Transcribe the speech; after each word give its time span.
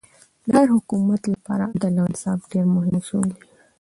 د 0.49 0.51
هر 0.59 0.67
حکومت 0.75 1.21
له 1.31 1.37
پاره 1.45 1.65
عدل 1.73 1.93
او 1.99 2.05
انصاف 2.09 2.39
ډېر 2.51 2.65
مهم 2.75 2.93
اصول 3.01 3.25
دي. 3.35 3.41